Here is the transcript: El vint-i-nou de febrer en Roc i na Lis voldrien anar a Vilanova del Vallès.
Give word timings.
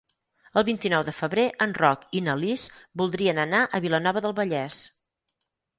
El 0.61 0.63
vint-i-nou 0.69 1.03
de 1.09 1.13
febrer 1.17 1.43
en 1.67 1.75
Roc 1.81 2.07
i 2.21 2.23
na 2.29 2.37
Lis 2.41 2.65
voldrien 3.03 3.45
anar 3.47 3.65
a 3.81 3.85
Vilanova 3.87 4.27
del 4.29 4.39
Vallès. 4.43 4.85